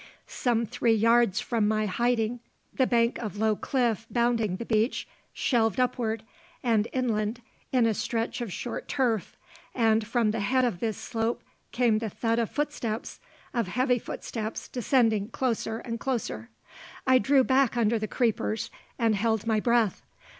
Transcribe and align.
Some 0.25 0.65
three 0.65 0.95
yards 0.95 1.39
from 1.41 1.67
my 1.67 1.85
hiding 1.85 2.39
the 2.73 2.87
bank 2.87 3.19
of 3.19 3.37
low 3.37 3.55
cliff 3.55 4.07
bounding 4.09 4.55
the 4.55 4.65
beach 4.65 5.07
shelved 5.31 5.79
upward 5.79 6.23
and 6.63 6.87
inland 6.91 7.39
in 7.71 7.85
a 7.85 7.93
stretch 7.93 8.41
of 8.41 8.51
short 8.51 8.87
turf, 8.87 9.37
and 9.75 10.07
from 10.07 10.31
the 10.31 10.39
head 10.39 10.65
of 10.65 10.79
this 10.79 10.97
slope 10.97 11.43
came 11.71 11.99
the 11.99 12.09
thud 12.09 12.39
of 12.39 12.49
footsteps 12.49 13.19
of 13.53 13.67
heavy 13.67 13.99
footsteps 13.99 14.67
descending 14.67 15.27
closer 15.27 15.77
and 15.77 15.99
closer. 15.99 16.49
I 17.05 17.19
drew 17.19 17.43
back 17.43 17.77
under 17.77 17.99
the 17.99 18.07
creepers, 18.07 18.71
and 18.97 19.13
held 19.13 19.45
my 19.45 19.59
breath. 19.59 20.01